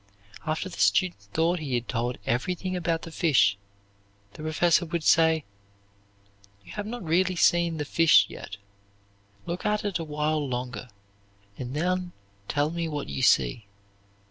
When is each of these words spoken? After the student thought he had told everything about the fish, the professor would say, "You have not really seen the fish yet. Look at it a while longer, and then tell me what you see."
After 0.47 0.67
the 0.67 0.79
student 0.79 1.19
thought 1.21 1.59
he 1.59 1.75
had 1.75 1.87
told 1.87 2.17
everything 2.25 2.75
about 2.75 3.03
the 3.03 3.11
fish, 3.11 3.55
the 4.33 4.41
professor 4.41 4.83
would 4.87 5.03
say, 5.03 5.45
"You 6.65 6.71
have 6.71 6.87
not 6.87 7.03
really 7.03 7.35
seen 7.35 7.77
the 7.77 7.85
fish 7.85 8.25
yet. 8.27 8.57
Look 9.45 9.63
at 9.63 9.85
it 9.85 9.99
a 9.99 10.03
while 10.03 10.43
longer, 10.47 10.89
and 11.55 11.75
then 11.75 12.13
tell 12.47 12.71
me 12.71 12.87
what 12.87 13.09
you 13.09 13.21
see." 13.21 13.67